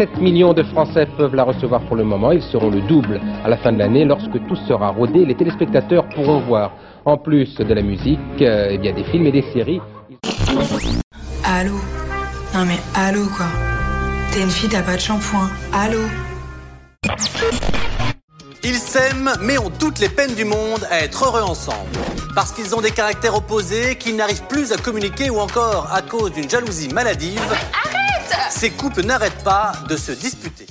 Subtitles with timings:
[0.00, 2.32] 7 millions de Français peuvent la recevoir pour le moment.
[2.32, 4.06] Ils seront le double à la fin de l'année.
[4.06, 6.72] Lorsque tout sera rodé, les téléspectateurs pourront voir,
[7.04, 9.82] en plus de la musique, euh, bien des films et des séries.
[11.44, 11.74] Allô?
[12.54, 13.44] Non mais allô quoi?
[14.32, 15.50] T'es une fille, t'as pas de shampoing.
[15.70, 16.00] Allô?
[18.64, 21.98] Ils s'aiment, mais ont toutes les peines du monde à être heureux ensemble.
[22.34, 26.32] Parce qu'ils ont des caractères opposés, qu'ils n'arrivent plus à communiquer ou encore à cause
[26.32, 27.38] d'une jalousie maladive.
[27.74, 27.89] Arrête
[28.60, 30.66] Ces couples n'arrêtent pas de se disputer.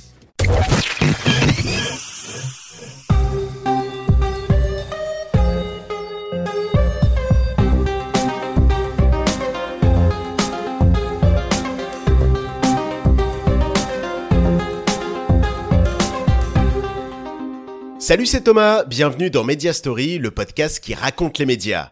[17.98, 21.90] Salut, c'est Thomas, bienvenue dans Media Story, le podcast qui raconte les médias.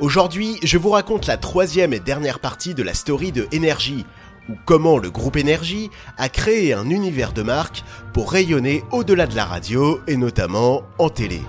[0.00, 4.06] Aujourd'hui, je vous raconte la troisième et dernière partie de la story de Énergie,
[4.48, 7.82] ou comment le groupe Énergie a créé un univers de marque
[8.14, 11.42] pour rayonner au-delà de la radio et notamment en télé.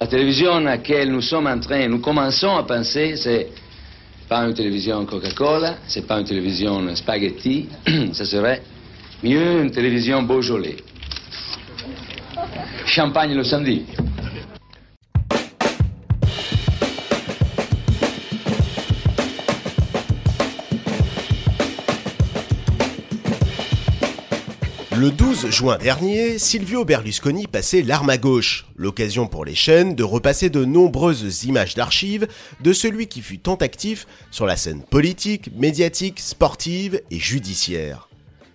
[0.00, 3.50] La télévision à laquelle nous sommes en train, nous commençons à penser, c'est
[4.28, 7.68] pas une télévision Coca-Cola, c'est pas une télévision spaghetti,
[8.12, 8.62] ce serait
[9.22, 10.78] mieux une télévision Beaujolais.
[12.86, 13.84] Champagne le samedi.
[25.00, 30.04] Le 12 juin dernier, Silvio Berlusconi passait l'arme à gauche, l'occasion pour les chaînes de
[30.04, 32.28] repasser de nombreuses images d'archives
[32.60, 38.10] de celui qui fut tant actif sur la scène politique, médiatique, sportive et judiciaire.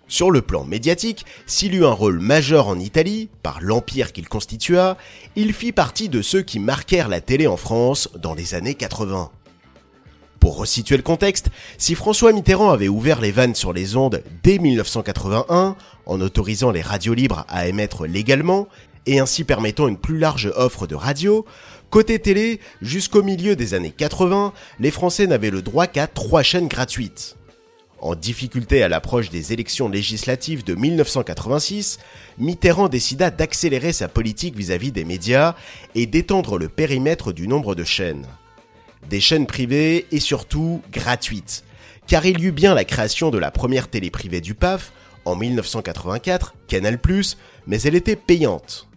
[0.07, 4.97] Sur le plan médiatique, s'il eut un rôle majeur en Italie, par l'empire qu'il constitua,
[5.35, 9.31] il fit partie de ceux qui marquèrent la télé en France dans les années 80.
[10.45, 14.59] Pour resituer le contexte, si François Mitterrand avait ouvert les vannes sur les ondes dès
[14.59, 15.75] 1981,
[16.05, 18.67] en autorisant les radios libres à émettre légalement,
[19.07, 21.47] et ainsi permettant une plus large offre de radio,
[21.89, 26.67] côté télé, jusqu'au milieu des années 80, les Français n'avaient le droit qu'à trois chaînes
[26.67, 27.37] gratuites.
[27.99, 31.97] En difficulté à l'approche des élections législatives de 1986,
[32.37, 35.55] Mitterrand décida d'accélérer sa politique vis-à-vis des médias
[35.95, 38.27] et d'étendre le périmètre du nombre de chaînes
[39.09, 41.63] des chaînes privées et surtout gratuites.
[42.07, 44.91] Car il y eut bien la création de la première télé privée du PAF
[45.25, 46.99] en 1984, Canal+,
[47.67, 48.87] mais elle était payante.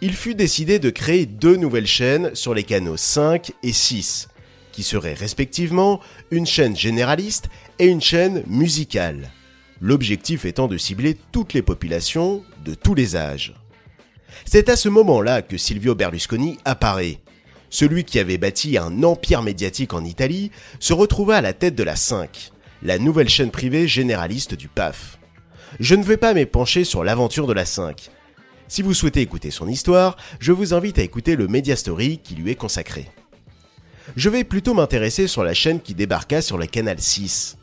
[0.00, 4.28] Il fut décidé de créer deux nouvelles chaînes sur les canaux 5 et 6,
[4.72, 6.00] qui seraient respectivement
[6.30, 7.48] une chaîne généraliste
[7.78, 9.30] et une chaîne musicale.
[9.80, 13.54] L'objectif étant de cibler toutes les populations de tous les âges.
[14.44, 17.20] C'est à ce moment-là que Silvio Berlusconi apparaît,
[17.76, 20.50] celui qui avait bâti un empire médiatique en Italie,
[20.80, 22.50] se retrouva à la tête de la 5,
[22.82, 25.18] la nouvelle chaîne privée généraliste du PAF.
[25.78, 28.08] Je ne vais pas m'épancher sur l'aventure de la 5.
[28.66, 32.34] Si vous souhaitez écouter son histoire, je vous invite à écouter le Media Story qui
[32.34, 33.10] lui est consacré.
[34.16, 37.58] Je vais plutôt m'intéresser sur la chaîne qui débarqua sur le canal 6.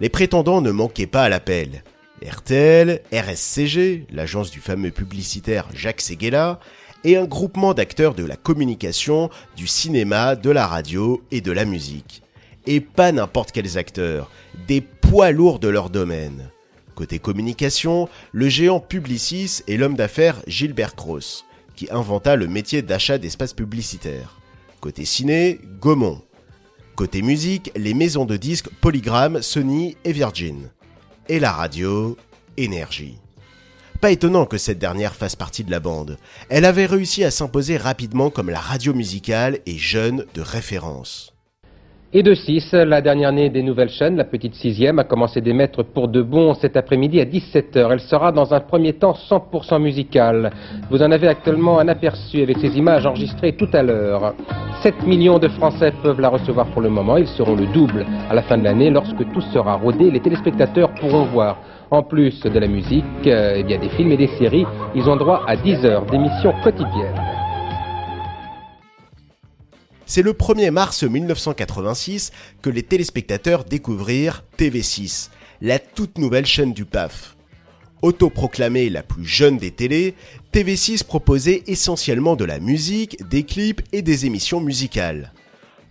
[0.00, 1.84] Les prétendants ne manquaient pas à l'appel.
[2.26, 6.58] RTL, RSCG, l'agence du fameux publicitaire Jacques Seguela,
[7.04, 11.64] et un groupement d'acteurs de la communication, du cinéma, de la radio et de la
[11.64, 12.22] musique.
[12.66, 14.30] Et pas n'importe quels acteurs,
[14.66, 16.50] des poids lourds de leur domaine.
[16.94, 21.44] Côté communication, le géant Publicis et l'homme d'affaires Gilbert Cross,
[21.76, 24.40] qui inventa le métier d'achat d'espaces publicitaires.
[24.80, 26.22] Côté ciné, Gaumont.
[26.94, 30.70] Côté musique, les maisons de disques Polygram, Sony et Virgin.
[31.28, 32.16] Et la radio,
[32.56, 33.18] Énergie.
[34.00, 36.18] Pas étonnant que cette dernière fasse partie de la bande.
[36.50, 41.34] Elle avait réussi à s'imposer rapidement comme la radio musicale et jeune de référence.
[42.16, 45.82] Et de 6, la dernière née des nouvelles chaînes, la petite sixième, a commencé d'émettre
[45.82, 47.88] pour de bon cet après-midi à 17h.
[47.90, 50.52] Elle sera dans un premier temps 100% musicale.
[50.90, 54.32] Vous en avez actuellement un aperçu avec ces images enregistrées tout à l'heure.
[54.84, 57.16] 7 millions de Français peuvent la recevoir pour le moment.
[57.16, 58.90] Ils seront le double à la fin de l'année.
[58.90, 61.58] Lorsque tout sera rodé, les téléspectateurs pourront voir,
[61.94, 64.66] en plus de la musique, euh, eh bien des films et des séries.
[64.94, 67.20] Ils ont droit à 10 heures d'émissions quotidiennes.
[70.06, 75.30] C'est le 1er mars 1986 que les téléspectateurs découvrirent TV6,
[75.62, 77.36] la toute nouvelle chaîne du PAF.
[78.02, 80.14] Autoproclamée la plus jeune des télés,
[80.52, 85.32] TV6 proposait essentiellement de la musique, des clips et des émissions musicales.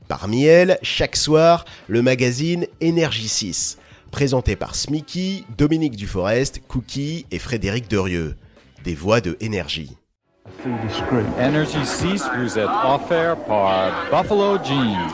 [0.07, 3.79] Parmi elles, chaque soir, le magazine Énergie 6,
[4.13, 8.35] présenté par Smicky, Dominique Duforest, Cookie et Frédéric Derieux,
[8.83, 9.97] des voix de Énergie.
[11.39, 15.09] Energy 6, vous êtes offert par Buffalo Jeans.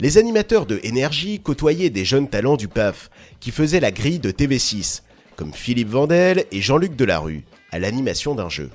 [0.00, 4.30] Les animateurs de Énergie côtoyaient des jeunes talents du PAF qui faisaient la grille de
[4.30, 5.02] TV6,
[5.36, 8.70] comme Philippe Vandel et Jean-Luc Delarue, à l'animation d'un jeu.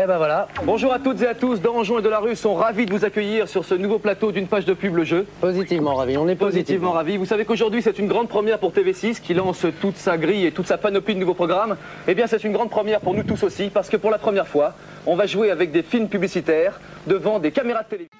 [0.00, 0.46] Eh ben voilà.
[0.62, 1.60] Bonjour à toutes et à tous.
[1.60, 4.72] Danjon et Delarue sont ravis de vous accueillir sur ce nouveau plateau d'une page de
[4.72, 5.26] pub le jeu.
[5.40, 7.16] Positivement ravis, on est Positivement ravis.
[7.16, 10.52] Vous savez qu'aujourd'hui c'est une grande première pour TV6 qui lance toute sa grille et
[10.52, 11.76] toute sa panoplie de nouveaux programmes.
[12.06, 14.46] Eh bien c'est une grande première pour nous tous aussi parce que pour la première
[14.46, 14.74] fois,
[15.04, 16.78] on va jouer avec des films publicitaires
[17.08, 18.18] devant des caméras de télévision.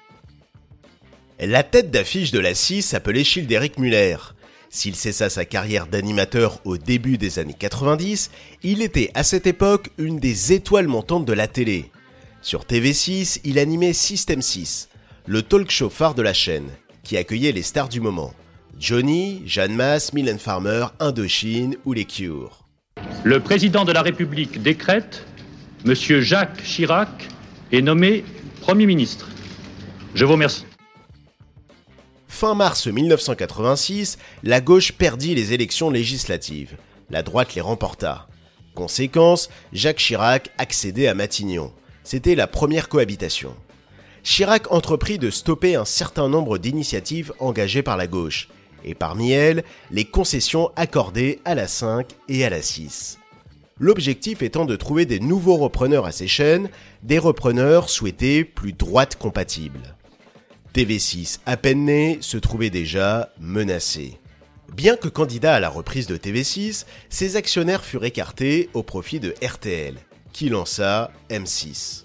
[1.39, 4.17] La tête d'affiche de la 6 s'appelait Childeric Muller.
[4.71, 8.29] S'il cessa sa carrière d'animateur au début des années 90,
[8.61, 11.91] il était à cette époque une des étoiles montantes de la télé.
[12.43, 14.89] Sur TV6, il animait System 6,
[15.25, 16.69] le talk show phare de la chaîne,
[17.03, 18.31] qui accueillait les stars du moment.
[18.79, 22.67] Johnny, Jeanne Masse, Mylène Farmer, Indochine ou les Cure.
[23.23, 25.25] Le président de la République décrète,
[25.83, 25.95] M.
[25.95, 27.27] Jacques Chirac
[27.71, 28.23] est nommé
[28.61, 29.29] Premier ministre.
[30.13, 30.68] Je vous remercie.
[32.29, 36.77] Fin mars 1986, la gauche perdit les élections législatives.
[37.09, 38.27] La droite les remporta.
[38.75, 41.73] Conséquence, Jacques Chirac accédait à Matignon.
[42.03, 43.53] C'était la première cohabitation.
[44.23, 48.47] Chirac entreprit de stopper un certain nombre d'initiatives engagées par la gauche,
[48.85, 53.17] et parmi elles, les concessions accordées à la 5 et à la 6.
[53.79, 56.69] L'objectif étant de trouver des nouveaux repreneurs à ces chaînes,
[57.03, 59.95] des repreneurs souhaités plus droite compatibles.
[60.73, 64.19] TV6, à peine né, se trouvait déjà menacé.
[64.73, 69.33] Bien que candidat à la reprise de TV6, ses actionnaires furent écartés au profit de
[69.43, 69.95] RTL,
[70.31, 72.03] qui lança M6.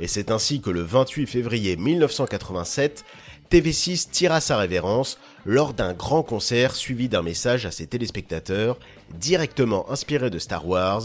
[0.00, 3.04] Et c'est ainsi que le 28 février 1987,
[3.50, 8.78] TV6 tira sa révérence lors d'un grand concert suivi d'un message à ses téléspectateurs
[9.18, 11.02] directement inspiré de Star Wars.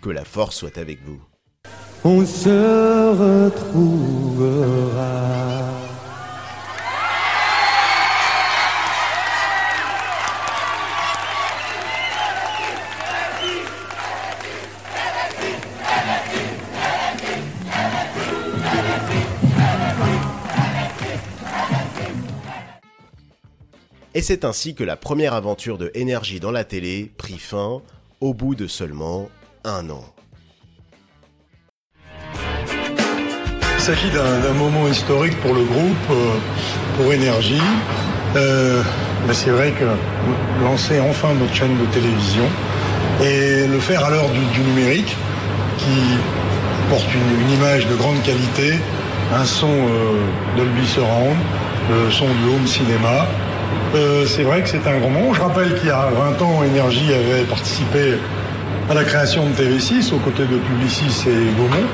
[0.00, 1.20] Que la force soit avec vous.
[2.04, 5.81] On se retrouvera.
[24.14, 27.80] Et c'est ainsi que la première aventure de Énergie dans la télé prit fin
[28.20, 29.30] au bout de seulement
[29.64, 30.04] un an.
[33.76, 36.34] Il s'agit d'un moment historique pour le groupe, euh,
[36.96, 37.62] pour Énergie.
[38.36, 38.82] Euh,
[39.32, 39.86] c'est vrai que
[40.62, 42.44] lancer enfin notre chaîne de télévision
[43.22, 45.16] et le faire à l'heure du, numérique
[45.78, 46.18] qui
[46.90, 48.74] porte une, image de grande qualité,
[49.34, 50.20] un son euh,
[50.56, 51.36] Dolby Surround,
[51.90, 53.26] le son du home cinéma,
[53.94, 55.34] euh, c'est vrai que c'est un grand moment.
[55.34, 56.08] Je rappelle qu'il y a
[56.38, 58.14] 20 ans, Énergie avait participé
[58.90, 61.86] à la création de TV6 aux côtés de Publicis et Gaumont,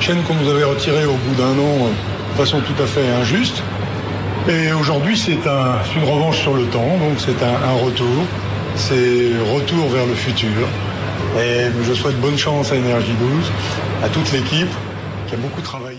[0.00, 1.88] chaîne qu'on nous avait retirée au bout d'un an
[2.32, 3.62] de façon tout à fait injuste.
[4.48, 8.24] Et aujourd'hui, c'est une revanche sur le temps, donc c'est un, un retour.
[8.76, 10.66] C'est retour vers le futur.
[11.38, 13.52] Et je souhaite bonne chance à Énergie 12,
[14.04, 14.72] à toute l'équipe
[15.26, 15.89] qui a beaucoup travaillé.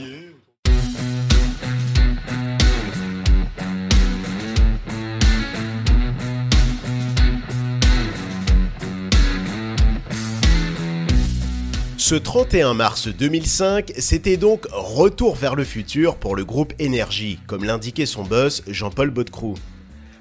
[12.11, 17.63] Ce 31 mars 2005, c'était donc retour vers le futur pour le groupe Énergie, comme
[17.63, 19.55] l'indiquait son boss Jean-Paul Baudecroux.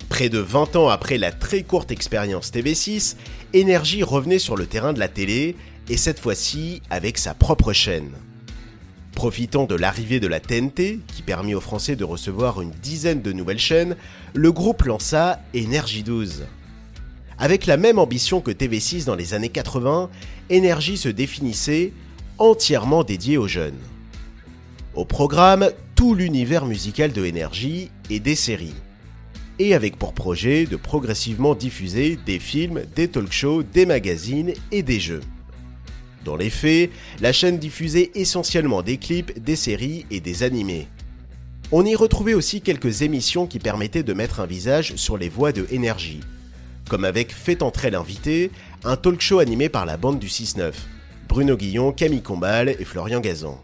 [0.09, 3.17] Près de 20 ans après la très courte expérience TV6,
[3.55, 5.57] Énergie revenait sur le terrain de la télé,
[5.89, 8.13] et cette fois-ci avec sa propre chaîne.
[9.17, 13.33] Profitant de l'arrivée de la TNT, qui permit aux Français de recevoir une dizaine de
[13.33, 13.97] nouvelles chaînes,
[14.33, 16.45] le groupe lança Énergie 12.
[17.37, 20.09] Avec la même ambition que TV6 dans les années 80,
[20.51, 21.93] Énergie se définissait
[22.39, 23.79] entièrement dédié aux jeunes.
[24.95, 28.75] Au programme, tout l'univers musical de Énergie et des séries.
[29.61, 34.83] Et avec pour projet de progressivement diffuser des films, des talk shows, des magazines et
[34.83, 35.21] des jeux.
[36.25, 36.91] Dans les faits,
[37.21, 40.89] la chaîne diffusait essentiellement des clips, des séries et des animés.
[41.71, 45.53] On y retrouvait aussi quelques émissions qui permettaient de mettre un visage sur les voix
[45.53, 46.21] de Énergie,
[46.89, 48.51] comme avec Fait entrer l'invité,
[48.85, 50.73] un talk show animé par la bande du 6-9,
[51.29, 53.63] Bruno Guillon, Camille Combal et Florian Gazan.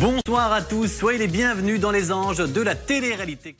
[0.00, 3.56] Bonsoir à tous, soyez les bienvenus dans les anges de la télé-réalité.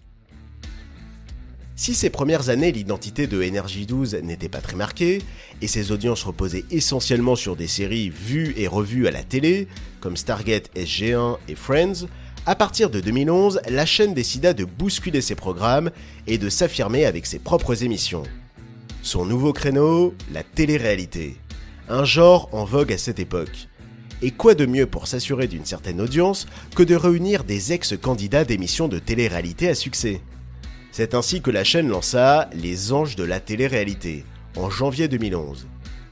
[1.80, 5.22] Si ces premières années, l'identité de Energy 12 n'était pas très marquée,
[5.62, 9.66] et ses audiences reposaient essentiellement sur des séries vues et revues à la télé,
[9.98, 12.06] comme Stargate SG1 et Friends,
[12.44, 15.90] À partir de 2011, la chaîne décida de bousculer ses programmes
[16.26, 18.24] et de s'affirmer avec ses propres émissions.
[19.02, 21.38] Son nouveau créneau, la télé-réalité.
[21.88, 23.68] Un genre en vogue à cette époque.
[24.20, 26.46] Et quoi de mieux pour s'assurer d'une certaine audience
[26.76, 30.20] que de réunir des ex-candidats d'émissions de télé-réalité à succès?
[30.92, 34.24] C'est ainsi que la chaîne lança Les Anges de la télé-réalité
[34.56, 35.66] en janvier 2011.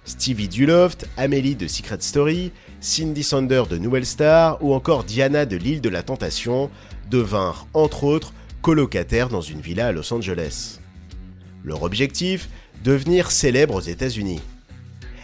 [0.04, 5.56] Stevie Duloft, Amélie de Secret Story, Cindy Sander de Nouvelle Star ou encore Diana de
[5.56, 6.70] l'île de la Tentation
[7.10, 8.32] devinrent, entre autres,
[8.62, 10.78] colocataires dans une villa à Los Angeles.
[11.64, 12.48] Leur objectif?
[12.84, 14.40] Devenir célèbres aux États-Unis.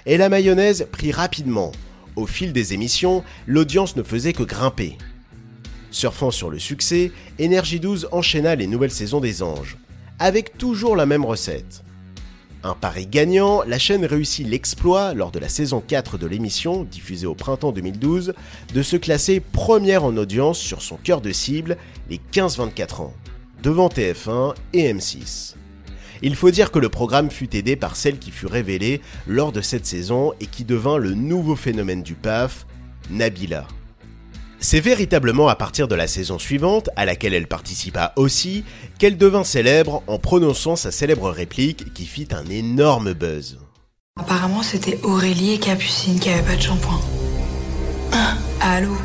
[0.05, 1.71] Et la mayonnaise prit rapidement.
[2.17, 4.99] Au fil des émissions, l'audience ne faisait que grimper.
[5.95, 9.77] Surfant sur le succès, Energy 12 enchaîna les nouvelles saisons des Anges,
[10.19, 11.85] avec toujours la même recette.
[12.65, 17.29] Un pari gagnant, la chaîne réussit l'exploit, lors de la saison 4 de l'émission, diffusée
[17.29, 18.35] au printemps 2012,
[18.75, 21.77] de se classer première en audience sur son cœur de cible,
[22.11, 23.15] les 15-24 ans,
[23.63, 25.55] devant TF1 et M6.
[26.23, 29.61] Il faut dire que le programme fut aidé par celle qui fut révélée lors de
[29.61, 32.67] cette saison et qui devint le nouveau phénomène du PAF,
[33.11, 33.69] Nabila.
[34.65, 38.65] C'est véritablement à partir de la saison suivante, à laquelle elle participa aussi,
[38.99, 43.59] qu'elle devint célèbre en prononçant sa célèbre réplique qui fit un énorme buzz.
[44.19, 46.99] Apparemment, c'était Aurélie et Capucine qui avaient pas de shampoing.
[48.13, 48.97] Ah, allô?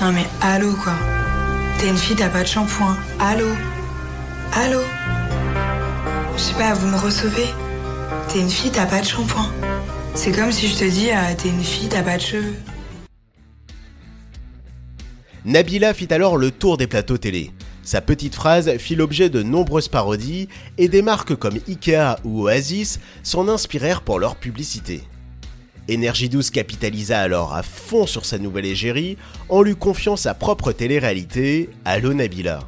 [0.00, 0.94] Non mais allô quoi?
[1.80, 2.96] T'es une fille, t'as pas de shampoing.
[3.18, 3.48] Allô?
[4.52, 4.80] Allô?
[6.36, 7.48] Je sais pas, vous me recevez?
[8.28, 9.50] T'es une fille, t'as pas de shampoing.
[10.14, 12.54] C'est comme si je te dis, ah, t'es une fille, t'as pas de cheveux.
[15.44, 17.50] Nabila fit alors le tour des plateaux télé.
[17.82, 20.48] Sa petite phrase fit l'objet de nombreuses parodies
[20.78, 25.02] et des marques comme Ikea ou Oasis s'en inspirèrent pour leur publicité.
[25.90, 29.18] Energy 12 capitalisa alors à fond sur sa nouvelle égérie
[29.50, 32.60] en lui confiant sa propre télé-réalité, Allo Nabila.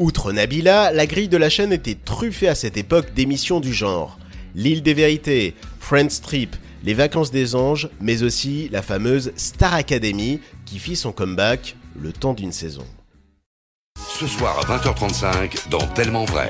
[0.00, 4.18] Outre Nabila, la grille de la chaîne était truffée à cette époque d'émissions du genre
[4.56, 10.40] L'île des vérités, Friends Trip, Les vacances des anges, mais aussi la fameuse Star Academy
[10.66, 12.86] qui fit son comeback le temps d'une saison.
[13.96, 16.48] Ce soir à 20h35 dans Tellement Vrai.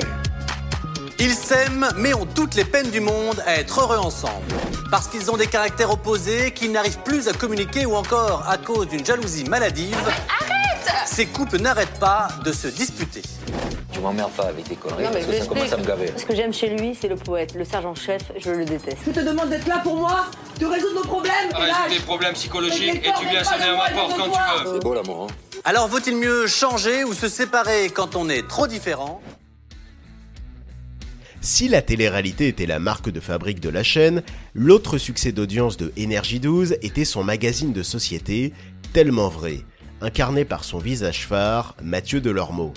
[1.18, 4.54] Ils s'aiment, mais ont toutes les peines du monde à être heureux ensemble.
[4.90, 8.88] Parce qu'ils ont des caractères opposés, qu'ils n'arrivent plus à communiquer ou encore à cause
[8.88, 9.96] d'une jalousie maladive.
[9.96, 10.63] Arrête
[11.06, 13.22] Ces couples n'arrêtent pas de se disputer.
[13.92, 16.12] Tu m'emmerdes pas avec tes conneries Non, mais parce que ça commence à me gaver.
[16.16, 18.98] Ce que j'aime chez lui, c'est le poète, le sergent-chef, je le déteste.
[19.06, 20.26] Je te demande d'être là pour moi,
[20.58, 21.32] de résoudre nos problèmes.
[21.54, 24.74] Résoudre tes problèmes psychologiques et tu viens sonner à ma porte quand tu veux.
[24.74, 25.34] C'est beau l'amour, hein
[25.64, 29.20] Alors vaut-il mieux changer ou se séparer quand on est trop différent?
[31.40, 34.22] Si la télé-réalité était la marque de fabrique de la chaîne,
[34.54, 38.54] l'autre succès d'audience de Energy 12 était son magazine de société,
[38.94, 39.58] Tellement Vrai,
[40.04, 42.74] incarné par son visage phare, Mathieu Delormeau.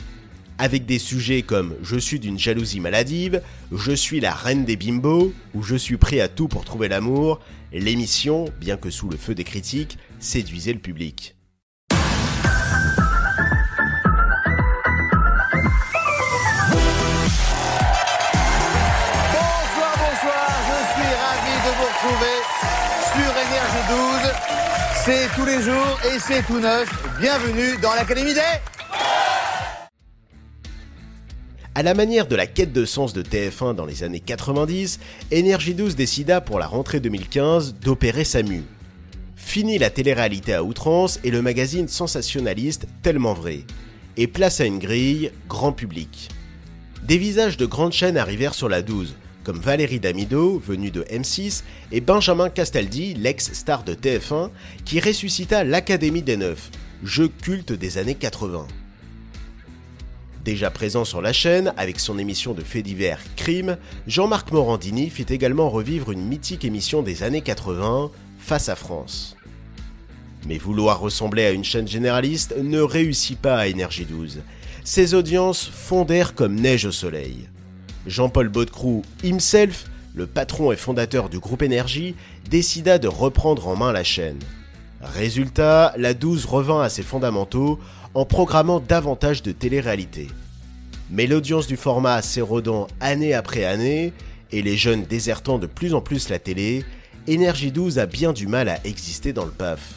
[0.60, 3.42] Avec des sujets comme Je suis d'une jalousie maladive,
[3.72, 7.40] Je suis la reine des bimbos ou Je suis prêt à tout pour trouver l'amour,
[7.72, 11.36] l'émission, bien que sous le feu des critiques, séduisait le public.
[19.10, 22.38] Bonsoir, bonsoir, je suis ravi de vous retrouver
[23.18, 24.32] sur Énergie 12.
[25.04, 26.88] C'est tous les jours et c'est tout neuf.
[27.20, 28.42] Bienvenue dans l'Académie des...
[31.74, 35.00] À la manière de la quête de sens de TF1 dans les années 90,
[35.34, 38.64] Energy 12 décida pour la rentrée 2015 d'opérer sa mue.
[39.36, 43.62] Fini la télé-réalité à outrance et le magazine sensationnaliste Tellement Vrai,
[44.16, 46.30] et place à une grille grand public.
[47.04, 49.16] Des visages de grandes chaînes arrivèrent sur la 12,
[49.48, 51.64] comme Valérie Damido, venue de M6,
[51.94, 54.50] et Benjamin Castaldi, l'ex-star de TF1,
[54.84, 56.70] qui ressuscita l'Académie des Neufs,
[57.02, 58.68] jeu culte des années 80.
[60.44, 65.28] Déjà présent sur la chaîne avec son émission de faits divers Crime, Jean-Marc Morandini fit
[65.30, 69.38] également revivre une mythique émission des années 80, Face à France.
[70.46, 74.40] Mais vouloir ressembler à une chaîne généraliste ne réussit pas à Énergie 12.
[74.84, 77.48] Ses audiences fondèrent comme neige au soleil.
[78.08, 79.86] Jean-Paul Baudecroux, himself,
[80.16, 82.16] le patron et fondateur du groupe Énergie,
[82.50, 84.40] décida de reprendre en main la chaîne.
[85.02, 87.80] Résultat, la 12 revint à ses fondamentaux
[88.16, 90.28] en programmant davantage de télé-réalité.
[91.12, 94.14] Mais l'audience du format s'érodant année après année,
[94.52, 96.84] et les jeunes désertant de plus en plus la télé,
[97.28, 99.96] Énergie 12 a bien du mal à exister dans le PAF.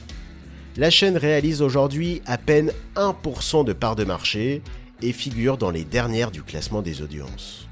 [0.77, 4.63] La chaîne réalise aujourd'hui à peine 1% de part de marché
[5.01, 7.70] et figure dans les dernières du classement des audiences.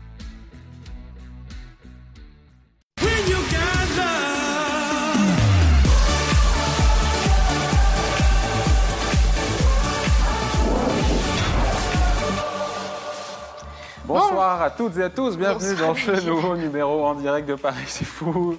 [14.08, 17.84] Bonsoir à toutes et à tous, bienvenue dans ce nouveau numéro en direct de Paris
[17.86, 18.56] c'est fou,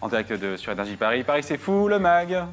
[0.00, 1.22] en direct de sur Énergie Paris.
[1.22, 2.46] Paris c'est fou, le mag.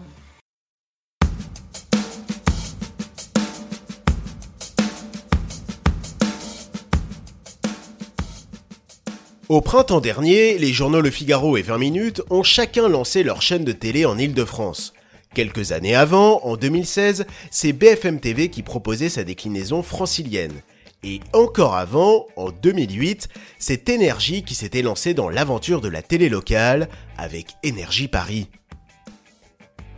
[9.50, 13.66] Au printemps dernier, les journaux Le Figaro et 20 minutes ont chacun lancé leur chaîne
[13.66, 14.94] de télé en Île-de-France.
[15.34, 20.62] Quelques années avant, en 2016, c'est BFM TV qui proposait sa déclinaison francilienne.
[21.04, 23.28] Et encore avant, en 2008,
[23.60, 28.48] c'est Énergie qui s'était lancé dans l'aventure de la télé locale avec Énergie Paris.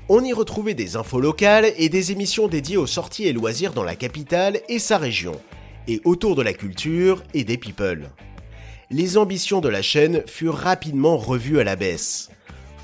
[0.10, 3.84] On y retrouvait des infos locales et des émissions dédiées aux sorties et loisirs dans
[3.84, 5.40] la capitale et sa région,
[5.88, 8.10] et autour de la culture et des people
[8.90, 12.30] les ambitions de la chaîne furent rapidement revues à la baisse.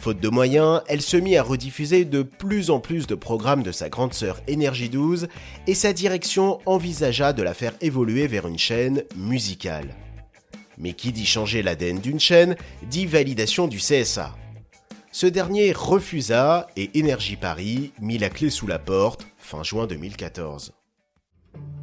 [0.03, 3.71] Faute de moyens, elle se mit à rediffuser de plus en plus de programmes de
[3.71, 5.29] sa grande sœur Énergie 12
[5.65, 9.95] et sa direction envisagea de la faire évoluer vers une chaîne musicale.
[10.77, 12.57] Mais qui dit changer l'ADN d'une chaîne,
[12.89, 14.35] dit validation du CSA.
[15.13, 20.73] Ce dernier refusa et Énergie Paris mit la clé sous la porte fin juin 2014.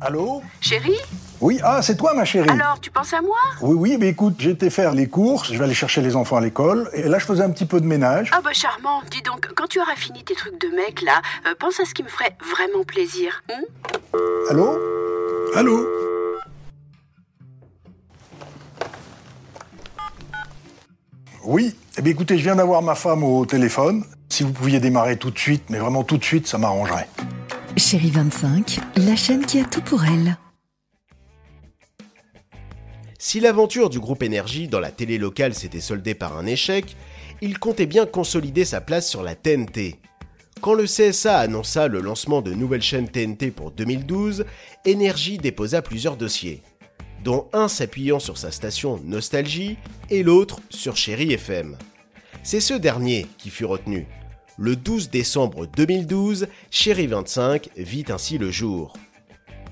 [0.02, 0.96] Allô Chérie
[1.42, 2.48] Oui, ah, c'est toi ma chérie.
[2.48, 5.64] Alors, tu penses à moi Oui, oui, mais écoute, j'étais faire les courses, je vais
[5.64, 8.30] aller chercher les enfants à l'école, et là je faisais un petit peu de ménage.
[8.32, 11.54] Ah bah charmant, dis donc, quand tu auras fini tes trucs de mec là, euh,
[11.58, 13.42] pense à ce qui me ferait vraiment plaisir.
[13.50, 13.60] hein
[14.48, 14.78] Allô
[15.54, 15.86] Allô
[21.44, 24.04] Oui, eh bien écoutez, je viens d'avoir ma femme au téléphone.
[24.28, 27.08] Si vous pouviez démarrer tout de suite, mais vraiment tout de suite, ça m'arrangerait.
[27.80, 30.36] Chérie 25, la chaîne qui a tout pour elle.
[33.18, 36.94] Si l'aventure du groupe Énergie dans la télé locale s'était soldée par un échec,
[37.40, 39.96] il comptait bien consolider sa place sur la TNT.
[40.60, 44.44] Quand le CSA annonça le lancement de nouvelles chaînes TNT pour 2012,
[44.84, 46.62] Énergie déposa plusieurs dossiers,
[47.24, 49.78] dont un s'appuyant sur sa station Nostalgie
[50.10, 51.78] et l'autre sur Chéri FM.
[52.42, 54.06] C'est ce dernier qui fut retenu.
[54.62, 58.92] Le 12 décembre 2012, Chéri 25 vit ainsi le jour.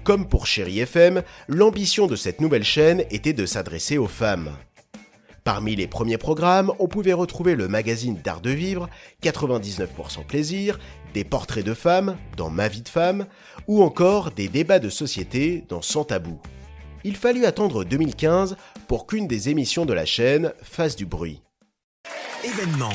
[0.03, 4.57] Comme pour Chéri FM, l'ambition de cette nouvelle chaîne était de s'adresser aux femmes.
[5.44, 8.88] Parmi les premiers programmes, on pouvait retrouver le magazine d'art de vivre,
[9.22, 10.79] 99% plaisir,
[11.12, 13.27] des portraits de femmes dans Ma vie de femme,
[13.66, 16.40] ou encore des débats de société dans Sans tabou.
[17.05, 21.42] Il fallut attendre 2015 pour qu'une des émissions de la chaîne fasse du bruit.
[22.42, 22.92] Événement.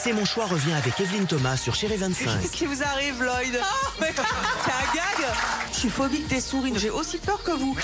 [0.00, 2.40] C'est mon choix revient avec Evelyne Thomas sur Chéri 25.
[2.40, 3.58] Qu'est-ce qui vous arrive, Lloyd
[3.98, 5.26] C'est un gag
[5.72, 7.76] Je suis phobique des souris, j'ai aussi peur que vous.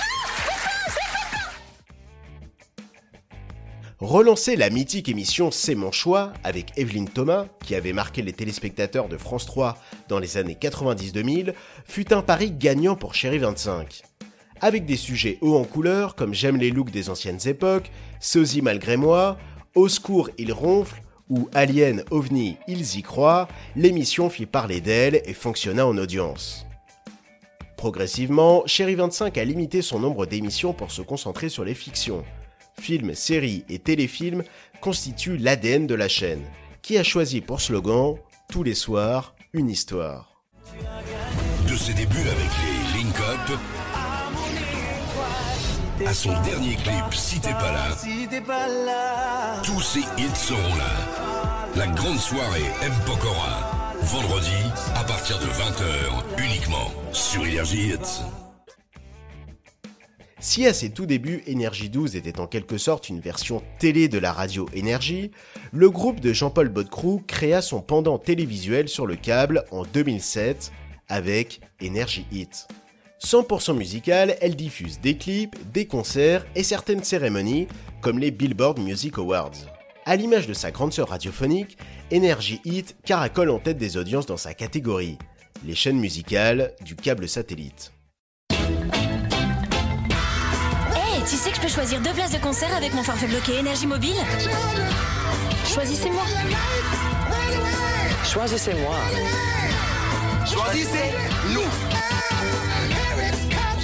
[3.99, 9.09] Relancer la mythique émission C'est mon choix avec Evelyne Thomas, qui avait marqué les téléspectateurs
[9.09, 11.53] de France 3 dans les années 90-2000,
[11.85, 14.03] fut un pari gagnant pour Chéri 25.
[14.61, 18.95] Avec des sujets hauts en couleur comme J'aime les looks des anciennes époques, Sosie malgré
[18.95, 19.37] moi,
[19.75, 25.33] Au secours il ronfle ou Alien OVNI ils y croient, l'émission fit parler d'elle et
[25.33, 26.65] fonctionna en audience.
[27.77, 32.23] Progressivement, Chéri 25 a limité son nombre d'émissions pour se concentrer sur les fictions.
[32.79, 34.43] Films, séries et téléfilms
[34.81, 36.43] constituent l'ADN de la chaîne,
[36.81, 38.15] qui a choisi pour slogan
[38.49, 40.41] Tous les soirs, une histoire.
[41.69, 42.49] De ses débuts avec
[42.93, 43.15] les Link
[46.05, 50.91] à son dernier clip Si t'es pas là, tous ses hits seront là.
[51.75, 52.91] La grande soirée M.
[53.05, 54.51] Pokora, vendredi
[54.95, 58.23] à partir de 20h uniquement sur Energy Hits.
[60.39, 64.19] Si à ses tout débuts, Énergie 12 était en quelque sorte une version télé de
[64.19, 65.31] la radio Énergie,
[65.71, 70.71] le groupe de Jean-Paul Bodecrou créa son pendant télévisuel sur le câble en 2007
[71.07, 72.67] avec Energy Hit.
[73.23, 77.67] 100% musicale, elle diffuse des clips, des concerts et certaines cérémonies
[78.01, 79.51] comme les Billboard Music Awards.
[80.05, 81.77] À l'image de sa grande sœur radiophonique,
[82.13, 85.17] Energy Hit caracole en tête des audiences dans sa catégorie,
[85.65, 87.91] les chaînes musicales du câble satellite.
[88.51, 93.55] Hey, tu sais que je peux choisir deux places de concert avec mon forfait bloqué
[93.55, 94.17] énergie mobile?
[95.65, 96.23] Choisissez-moi.
[98.23, 98.95] Choisissez-moi.
[100.45, 102.34] Choisissez-nous.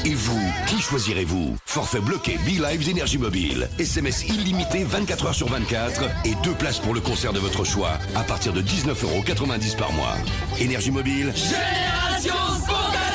[0.04, 1.58] Et vous, qui choisirez-vous?
[1.64, 3.70] Forfait bloqué Be-Live Énergie Mobile.
[3.78, 8.00] SMS illimité 24 heures sur 24 et deux places pour le concert de votre choix
[8.16, 10.16] à partir de 19,90€ par mois.
[10.60, 11.32] Énergie Mobile.
[11.36, 13.12] Génération spontanée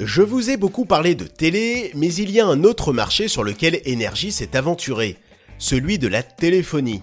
[0.00, 3.42] Je vous ai beaucoup parlé de télé, mais il y a un autre marché sur
[3.42, 5.16] lequel Énergie s'est aventuré,
[5.56, 7.00] celui de la téléphonie,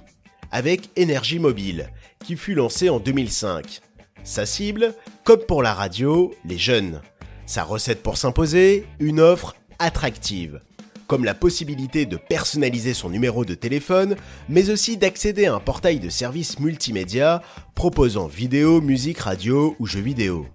[0.52, 1.90] avec Énergie Mobile,
[2.24, 3.82] qui fut lancé en 2005.
[4.24, 7.02] Sa cible, comme pour la radio, les jeunes.
[7.46, 10.62] Sa recette pour s'imposer Une offre attractive,
[11.08, 14.16] comme la possibilité de personnaliser son numéro de téléphone,
[14.50, 17.42] mais aussi d'accéder à un portail de services multimédia
[17.76, 20.48] proposant vidéo, musique, radio ou jeux vidéo.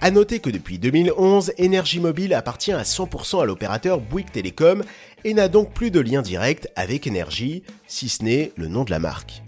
[0.00, 4.82] A noter que depuis 2011, Énergie Mobile appartient à 100% à l'opérateur Bouygues Télécom
[5.22, 8.90] et n'a donc plus de lien direct avec Énergie, si ce n'est le nom de
[8.90, 9.43] la marque.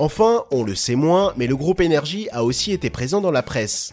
[0.00, 3.42] Enfin, on le sait moins, mais le groupe Énergie a aussi été présent dans la
[3.42, 3.92] presse.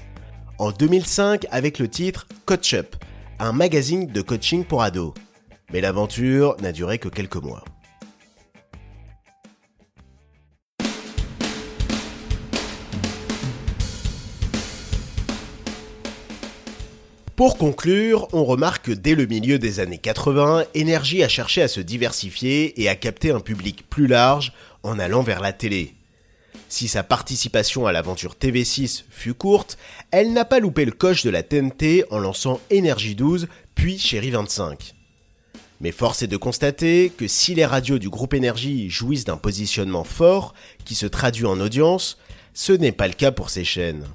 [0.57, 2.95] En 2005 avec le titre Coach Up,
[3.39, 5.13] un magazine de coaching pour ados.
[5.73, 7.65] Mais l'aventure n'a duré que quelques mois.
[17.35, 21.67] Pour conclure, on remarque que dès le milieu des années 80, Energy a cherché à
[21.67, 25.96] se diversifier et à capter un public plus large en allant vers la télé.
[26.69, 29.77] Si sa participation à l'aventure TV6 fut courte,
[30.11, 34.31] elle n'a pas loupé le coche de la TNT en lançant Énergie 12 puis Chérie
[34.31, 34.93] 25.
[35.79, 40.03] Mais force est de constater que si les radios du groupe Énergie jouissent d'un positionnement
[40.03, 40.53] fort
[40.83, 42.17] qui se traduit en audience,
[42.53, 44.05] ce n'est pas le cas pour ces chaînes.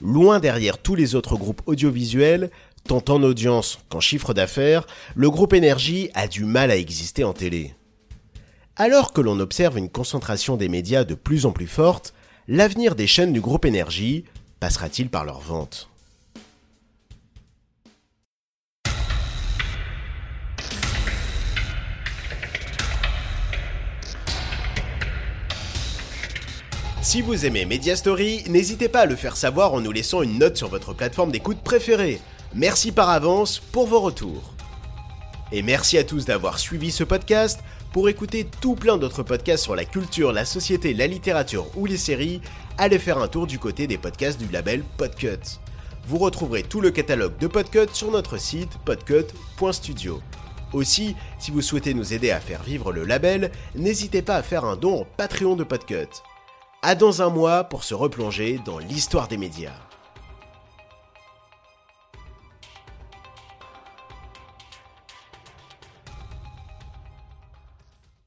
[0.00, 2.50] Loin derrière tous les autres groupes audiovisuels,
[2.86, 7.32] tant en audience qu'en chiffre d'affaires, le groupe Énergie a du mal à exister en
[7.32, 7.74] télé.
[8.80, 12.14] Alors que l'on observe une concentration des médias de plus en plus forte,
[12.46, 14.22] l'avenir des chaînes du groupe Énergie
[14.60, 15.88] passera-t-il par leur vente?
[27.02, 30.38] Si vous aimez Media Story, n'hésitez pas à le faire savoir en nous laissant une
[30.38, 32.20] note sur votre plateforme d'écoute préférée.
[32.54, 34.54] Merci par avance pour vos retours.
[35.50, 37.60] Et merci à tous d'avoir suivi ce podcast.
[37.92, 41.96] Pour écouter tout plein d'autres podcasts sur la culture, la société, la littérature ou les
[41.96, 42.42] séries,
[42.76, 45.58] allez faire un tour du côté des podcasts du label Podcut.
[46.06, 50.20] Vous retrouverez tout le catalogue de Podcut sur notre site podcut.studio.
[50.74, 54.66] Aussi, si vous souhaitez nous aider à faire vivre le label, n'hésitez pas à faire
[54.66, 56.08] un don au Patreon de Podcut.
[56.82, 59.87] À dans un mois pour se replonger dans l'histoire des médias.